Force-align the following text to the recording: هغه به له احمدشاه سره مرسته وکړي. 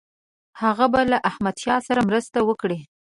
هغه 0.61 0.85
به 0.93 0.99
له 1.11 1.17
احمدشاه 1.29 1.79
سره 1.87 2.01
مرسته 2.09 2.39
وکړي. 2.43 2.79